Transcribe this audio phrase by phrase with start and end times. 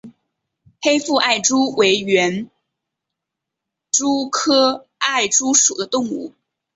[0.81, 2.49] 黑腹艾蛛为园
[3.91, 6.33] 蛛科艾蛛属的动物。